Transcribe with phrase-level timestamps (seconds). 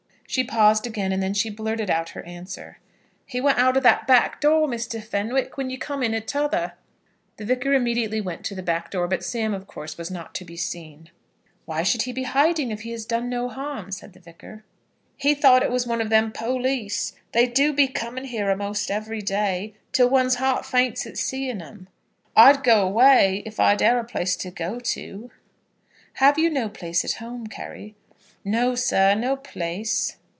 [0.27, 2.77] She paused again, and then she blurted out her answer.
[3.25, 5.03] "He went out o' that back door, Mr.
[5.03, 6.71] Fenwick, when you came in at t'other."
[7.35, 10.45] The Vicar immediately went to the back door, but Sam, of course, was not to
[10.45, 11.09] be seen.
[11.65, 14.63] "Why should he be hiding if he has done no harm?" said the Vicar.
[15.17, 17.11] "He thought it was one of them police.
[17.33, 21.89] They do be coming here a'most every day, till one's heart faints at seeing 'em.
[22.37, 25.29] I'd go away if I'd e'er a place to go to."
[26.13, 27.95] "Have you no place at home, Carry?"
[28.45, 30.15] "No, sir; no place."